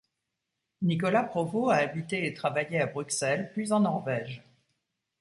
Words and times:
Nicolas 0.81 1.21
Provost 1.25 1.69
a 1.71 1.75
habité 1.83 2.25
et 2.25 2.33
travaillé 2.33 2.81
à 2.81 2.87
Bruxelles 2.87 3.51
puis 3.53 3.71
en 3.71 3.81
Norvège. 3.81 4.41